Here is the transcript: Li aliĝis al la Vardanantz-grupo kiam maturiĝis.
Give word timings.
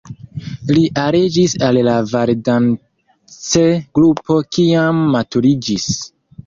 Li 0.77 0.85
aliĝis 1.01 1.53
al 1.67 1.79
la 1.89 1.93
Vardanantz-grupo 2.13 4.41
kiam 4.59 5.05
maturiĝis. 5.17 5.89